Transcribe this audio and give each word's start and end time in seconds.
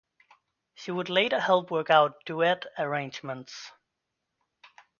She 0.73 0.89
would 0.89 1.09
later 1.09 1.39
help 1.39 1.69
work 1.69 1.91
out 1.91 2.25
duet 2.25 2.65
arrangements. 2.79 3.71